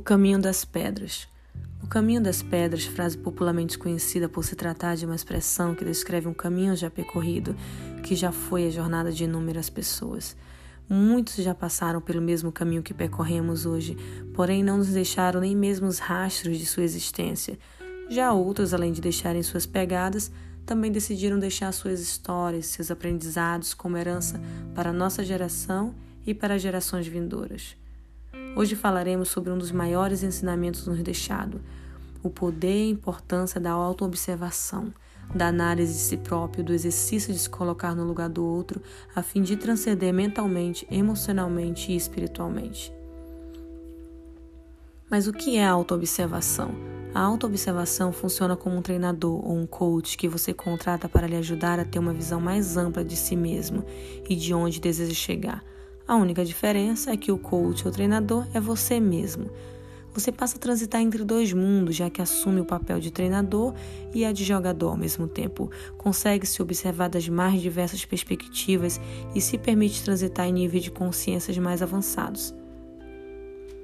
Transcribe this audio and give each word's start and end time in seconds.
Caminho 0.00 0.40
das 0.40 0.64
Pedras. 0.64 1.28
O 1.82 1.86
Caminho 1.86 2.22
das 2.22 2.42
Pedras, 2.42 2.84
frase 2.84 3.16
popularmente 3.18 3.78
conhecida 3.78 4.28
por 4.28 4.44
se 4.44 4.56
tratar 4.56 4.96
de 4.96 5.04
uma 5.04 5.14
expressão 5.14 5.74
que 5.74 5.84
descreve 5.84 6.28
um 6.28 6.34
caminho 6.34 6.74
já 6.74 6.90
percorrido, 6.90 7.54
que 8.02 8.16
já 8.16 8.32
foi 8.32 8.66
a 8.66 8.70
jornada 8.70 9.12
de 9.12 9.24
inúmeras 9.24 9.68
pessoas. 9.68 10.36
Muitos 10.88 11.36
já 11.36 11.54
passaram 11.54 12.00
pelo 12.00 12.20
mesmo 12.20 12.50
caminho 12.50 12.82
que 12.82 12.94
percorremos 12.94 13.66
hoje, 13.66 13.96
porém 14.34 14.62
não 14.62 14.78
nos 14.78 14.88
deixaram 14.88 15.40
nem 15.40 15.56
mesmo 15.56 15.86
os 15.86 15.98
rastros 15.98 16.58
de 16.58 16.66
sua 16.66 16.84
existência. 16.84 17.58
Já 18.08 18.32
outros, 18.32 18.74
além 18.74 18.92
de 18.92 19.00
deixarem 19.00 19.42
suas 19.42 19.66
pegadas, 19.66 20.30
também 20.64 20.90
decidiram 20.90 21.38
deixar 21.38 21.72
suas 21.72 22.00
histórias, 22.00 22.66
seus 22.66 22.90
aprendizados 22.90 23.74
como 23.74 23.96
herança 23.96 24.40
para 24.74 24.90
a 24.90 24.92
nossa 24.92 25.24
geração 25.24 25.94
e 26.26 26.32
para 26.32 26.58
gerações 26.58 27.06
vindouras. 27.06 27.81
Hoje 28.54 28.76
falaremos 28.76 29.30
sobre 29.30 29.50
um 29.50 29.56
dos 29.56 29.72
maiores 29.72 30.22
ensinamentos 30.22 30.86
nos 30.86 31.02
deixado, 31.02 31.58
o 32.22 32.28
poder 32.28 32.84
e 32.84 32.90
importância 32.90 33.58
da 33.58 33.70
autoobservação, 33.70 34.92
da 35.34 35.46
análise 35.46 35.94
de 35.94 35.98
si 35.98 36.16
próprio, 36.18 36.62
do 36.62 36.74
exercício 36.74 37.32
de 37.32 37.38
se 37.38 37.48
colocar 37.48 37.94
no 37.94 38.04
lugar 38.04 38.28
do 38.28 38.44
outro, 38.44 38.82
a 39.16 39.22
fim 39.22 39.40
de 39.40 39.56
transcender 39.56 40.12
mentalmente, 40.12 40.86
emocionalmente 40.90 41.92
e 41.92 41.96
espiritualmente. 41.96 42.92
Mas 45.10 45.26
o 45.26 45.32
que 45.32 45.56
é 45.56 45.66
autoobservação? 45.66 46.70
A 47.14 47.20
autoobservação 47.20 48.12
funciona 48.12 48.54
como 48.54 48.76
um 48.76 48.82
treinador 48.82 49.46
ou 49.46 49.56
um 49.56 49.66
coach 49.66 50.16
que 50.16 50.28
você 50.28 50.52
contrata 50.52 51.08
para 51.08 51.26
lhe 51.26 51.36
ajudar 51.36 51.80
a 51.80 51.84
ter 51.86 51.98
uma 51.98 52.12
visão 52.12 52.40
mais 52.40 52.76
ampla 52.76 53.02
de 53.02 53.16
si 53.16 53.34
mesmo 53.34 53.82
e 54.28 54.36
de 54.36 54.52
onde 54.52 54.78
deseja 54.78 55.14
chegar. 55.14 55.64
A 56.06 56.16
única 56.16 56.44
diferença 56.44 57.12
é 57.12 57.16
que 57.16 57.30
o 57.30 57.38
coach 57.38 57.86
ou 57.86 57.92
treinador 57.92 58.46
é 58.52 58.60
você 58.60 58.98
mesmo. 58.98 59.50
Você 60.14 60.30
passa 60.30 60.56
a 60.56 60.60
transitar 60.60 61.00
entre 61.00 61.24
dois 61.24 61.52
mundos, 61.52 61.96
já 61.96 62.10
que 62.10 62.20
assume 62.20 62.60
o 62.60 62.66
papel 62.66 63.00
de 63.00 63.10
treinador 63.10 63.72
e 64.12 64.24
a 64.24 64.32
de 64.32 64.44
jogador 64.44 64.90
ao 64.90 64.96
mesmo 64.96 65.26
tempo. 65.26 65.70
Consegue 65.96 66.46
se 66.46 66.60
observar 66.60 67.08
das 67.08 67.28
mais 67.28 67.62
diversas 67.62 68.04
perspectivas 68.04 69.00
e 69.34 69.40
se 69.40 69.56
permite 69.56 70.04
transitar 70.04 70.46
em 70.46 70.52
níveis 70.52 70.84
de 70.84 70.90
consciências 70.90 71.56
mais 71.56 71.80
avançados. 71.80 72.54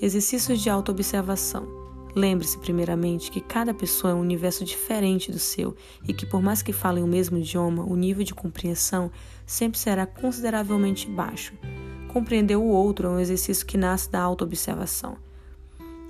Exercícios 0.00 0.60
de 0.60 0.68
autoobservação. 0.68 1.66
Lembre-se, 2.14 2.58
primeiramente, 2.58 3.30
que 3.30 3.40
cada 3.40 3.72
pessoa 3.72 4.10
é 4.10 4.14
um 4.14 4.20
universo 4.20 4.64
diferente 4.64 5.30
do 5.30 5.38
seu 5.38 5.76
e 6.06 6.12
que, 6.12 6.26
por 6.26 6.42
mais 6.42 6.60
que 6.60 6.72
falem 6.72 7.04
o 7.04 7.06
mesmo 7.06 7.38
idioma, 7.38 7.84
o 7.84 7.96
nível 7.96 8.24
de 8.24 8.34
compreensão 8.34 9.10
sempre 9.46 9.78
será 9.78 10.04
consideravelmente 10.06 11.08
baixo. 11.08 11.54
Compreender 12.12 12.56
o 12.56 12.64
outro 12.64 13.06
é 13.06 13.10
um 13.10 13.20
exercício 13.20 13.64
que 13.64 13.78
nasce 13.78 14.10
da 14.10 14.20
autoobservação. 14.20 15.16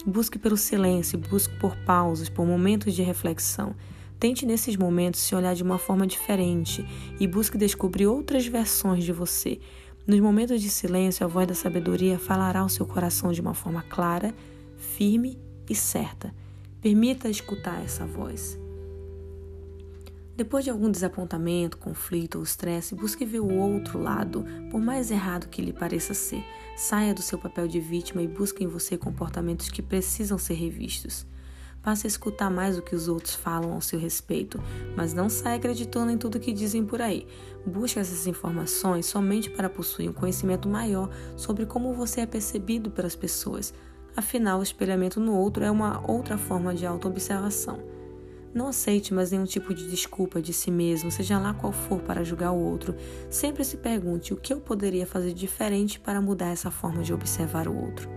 Busque 0.07 0.39
pelo 0.39 0.57
silêncio, 0.57 1.19
busque 1.19 1.55
por 1.59 1.77
pausas, 1.85 2.31
por 2.31 2.47
momentos 2.47 2.95
de 2.95 3.03
reflexão. 3.03 3.75
Tente 4.19 4.47
nesses 4.47 4.77
momentos 4.77 5.21
se 5.21 5.35
olhar 5.35 5.55
de 5.55 5.63
uma 5.63 5.77
forma 5.77 6.07
diferente 6.07 6.83
e 7.21 7.27
busque 7.27 7.59
descobrir 7.59 8.07
outras 8.07 8.47
versões 8.47 9.05
de 9.05 9.13
você. 9.13 9.61
Nos 10.07 10.21
momentos 10.21 10.63
de 10.63 10.71
silêncio, 10.71 11.23
a 11.23 11.29
voz 11.29 11.47
da 11.47 11.55
sabedoria 11.55 12.19
falará 12.19 12.61
ao 12.61 12.71
seu 12.71 12.87
coração 12.87 13.31
de 13.31 13.43
uma 13.43 13.53
forma 13.53 13.83
clara, 13.83 14.35
firme 14.79 15.39
e 15.69 15.75
certa. 15.75 16.35
Permita 16.81 17.29
escutar 17.29 17.85
essa 17.85 18.07
voz. 18.07 18.59
Depois 20.41 20.65
de 20.65 20.71
algum 20.71 20.91
desapontamento, 20.91 21.77
conflito 21.77 22.37
ou 22.39 22.43
estresse, 22.43 22.95
busque 22.95 23.27
ver 23.27 23.41
o 23.41 23.59
outro 23.59 24.01
lado, 24.01 24.43
por 24.71 24.81
mais 24.81 25.11
errado 25.11 25.49
que 25.49 25.61
lhe 25.61 25.71
pareça 25.71 26.15
ser. 26.15 26.43
Saia 26.79 27.13
do 27.13 27.21
seu 27.21 27.39
papel 27.39 27.69
de 27.69 27.79
vítima 27.79 28.23
e 28.23 28.27
busque 28.27 28.65
em 28.65 28.67
você 28.67 28.97
comportamentos 28.97 29.69
que 29.69 29.83
precisam 29.83 30.39
ser 30.39 30.55
revistos. 30.55 31.27
Passe 31.83 32.07
a 32.07 32.09
escutar 32.09 32.49
mais 32.49 32.79
o 32.79 32.83
que 32.83 32.95
os 32.95 33.07
outros 33.07 33.35
falam 33.35 33.75
ao 33.75 33.83
seu 33.83 34.01
respeito, 34.01 34.59
mas 34.97 35.13
não 35.13 35.29
saia 35.29 35.57
acreditando 35.57 36.11
em 36.11 36.17
tudo 36.17 36.41
que 36.41 36.55
dizem 36.55 36.87
por 36.87 37.03
aí. 37.03 37.27
Busque 37.67 37.99
essas 37.99 38.27
informações 38.27 39.05
somente 39.05 39.51
para 39.51 39.69
possuir 39.69 40.09
um 40.09 40.15
conhecimento 40.15 40.67
maior 40.71 41.11
sobre 41.37 41.67
como 41.67 41.93
você 41.93 42.23
é 42.23 42.27
percebido 42.27 42.91
pelas 42.91 43.15
pessoas. 43.15 43.75
Afinal, 44.17 44.61
o 44.61 44.63
espelhamento 44.63 45.21
no 45.21 45.37
outro 45.37 45.63
é 45.63 45.71
uma 45.71 46.03
outra 46.11 46.39
forma 46.39 46.75
de 46.75 46.87
autoobservação. 46.87 48.00
Não 48.53 48.67
aceite 48.67 49.15
mais 49.15 49.31
nenhum 49.31 49.45
tipo 49.45 49.73
de 49.73 49.89
desculpa 49.89 50.43
de 50.43 50.53
si 50.53 50.73
mesmo, 50.73 51.11
seja 51.11 51.39
lá 51.39 51.55
qual 51.55 51.73
for, 51.73 52.01
para 52.01 52.25
julgar 52.25 52.51
o 52.51 52.59
outro. 52.59 52.97
Sempre 53.29 53.65
se 53.65 53.77
pergunte 53.77 54.35
o 54.35 54.37
que 54.37 54.53
eu 54.53 54.61
poderia 54.61 55.07
fazer 55.07 55.33
diferente 55.33 56.01
para 56.01 56.21
mudar 56.21 56.49
essa 56.49 56.71
forma 56.71 57.03
de 57.03 57.15
observar 57.15 57.69
o 57.69 57.77
outro. 57.77 58.09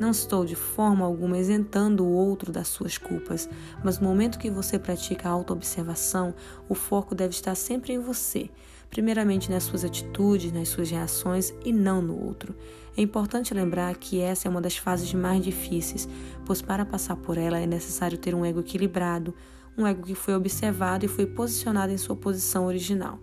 Não 0.00 0.10
estou 0.10 0.44
de 0.44 0.56
forma 0.56 1.04
alguma 1.04 1.38
isentando 1.38 2.04
o 2.04 2.12
outro 2.12 2.52
das 2.52 2.68
suas 2.68 2.98
culpas, 2.98 3.48
mas 3.82 3.98
no 3.98 4.08
momento 4.08 4.38
que 4.38 4.50
você 4.50 4.78
pratica 4.78 5.28
a 5.28 5.32
autoobservação, 5.32 6.34
o 6.68 6.74
foco 6.74 7.14
deve 7.14 7.34
estar 7.34 7.54
sempre 7.54 7.92
em 7.92 7.98
você, 7.98 8.48
primeiramente 8.90 9.50
nas 9.50 9.64
suas 9.64 9.84
atitudes, 9.84 10.52
nas 10.52 10.68
suas 10.68 10.90
reações 10.90 11.52
e 11.64 11.72
não 11.72 12.00
no 12.00 12.20
outro. 12.24 12.54
É 12.96 13.02
importante 13.02 13.54
lembrar 13.54 13.96
que 13.96 14.20
essa 14.20 14.48
é 14.48 14.50
uma 14.50 14.60
das 14.60 14.76
fases 14.76 15.12
mais 15.14 15.42
difíceis, 15.42 16.08
pois 16.44 16.62
para 16.62 16.84
passar 16.84 17.16
por 17.16 17.36
ela 17.36 17.58
é 17.58 17.66
necessário 17.66 18.18
ter 18.18 18.34
um 18.34 18.44
ego 18.44 18.60
equilibrado, 18.60 19.34
um 19.78 19.86
ego 19.86 20.02
que 20.02 20.14
foi 20.14 20.34
observado 20.34 21.04
e 21.04 21.08
foi 21.08 21.24
posicionado 21.24 21.92
em 21.92 21.96
sua 21.96 22.16
posição 22.16 22.66
original. 22.66 23.20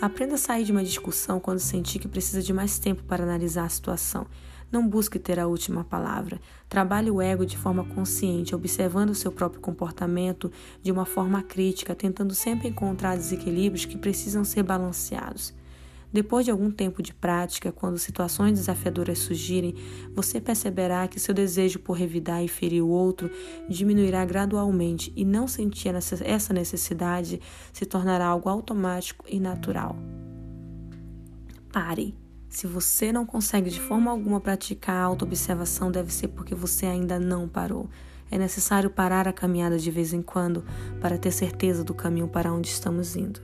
Aprenda 0.00 0.34
a 0.34 0.38
sair 0.38 0.64
de 0.64 0.72
uma 0.72 0.82
discussão 0.82 1.38
quando 1.38 1.60
sentir 1.60 1.98
que 1.98 2.08
precisa 2.08 2.42
de 2.42 2.52
mais 2.52 2.78
tempo 2.78 3.04
para 3.04 3.22
analisar 3.22 3.64
a 3.64 3.68
situação. 3.68 4.26
Não 4.72 4.88
busque 4.88 5.18
ter 5.18 5.38
a 5.38 5.46
última 5.46 5.84
palavra. 5.84 6.40
Trabalhe 6.68 7.10
o 7.10 7.20
ego 7.20 7.44
de 7.44 7.56
forma 7.56 7.84
consciente, 7.84 8.54
observando 8.54 9.10
o 9.10 9.14
seu 9.14 9.30
próprio 9.30 9.60
comportamento 9.60 10.50
de 10.82 10.90
uma 10.90 11.04
forma 11.04 11.42
crítica, 11.42 11.94
tentando 11.94 12.34
sempre 12.34 12.68
encontrar 12.68 13.16
desequilíbrios 13.16 13.84
que 13.84 13.98
precisam 13.98 14.44
ser 14.44 14.62
balanceados. 14.62 15.52
Depois 16.12 16.44
de 16.44 16.50
algum 16.50 16.70
tempo 16.70 17.02
de 17.02 17.14
prática, 17.14 17.70
quando 17.70 17.98
situações 17.98 18.58
desafiadoras 18.58 19.18
surgirem, 19.18 19.74
você 20.12 20.40
perceberá 20.40 21.06
que 21.06 21.20
seu 21.20 21.32
desejo 21.32 21.78
por 21.78 21.92
revidar 21.92 22.42
e 22.42 22.48
ferir 22.48 22.82
o 22.82 22.88
outro 22.88 23.30
diminuirá 23.68 24.24
gradualmente 24.24 25.12
e 25.14 25.24
não 25.24 25.46
sentir 25.46 25.94
essa 25.94 26.52
necessidade 26.52 27.40
se 27.72 27.86
tornará 27.86 28.26
algo 28.26 28.48
automático 28.48 29.24
e 29.28 29.38
natural. 29.38 29.96
Pare. 31.72 32.18
Se 32.48 32.66
você 32.66 33.12
não 33.12 33.24
consegue 33.24 33.70
de 33.70 33.78
forma 33.78 34.10
alguma 34.10 34.40
praticar 34.40 34.96
a 34.96 35.04
autoobservação, 35.04 35.88
deve 35.88 36.12
ser 36.12 36.26
porque 36.26 36.52
você 36.52 36.84
ainda 36.84 37.16
não 37.20 37.48
parou. 37.48 37.88
É 38.28 38.36
necessário 38.36 38.90
parar 38.90 39.28
a 39.28 39.32
caminhada 39.32 39.78
de 39.78 39.88
vez 39.88 40.12
em 40.12 40.20
quando 40.20 40.64
para 41.00 41.16
ter 41.16 41.30
certeza 41.30 41.84
do 41.84 41.94
caminho 41.94 42.26
para 42.26 42.52
onde 42.52 42.68
estamos 42.68 43.14
indo. 43.14 43.40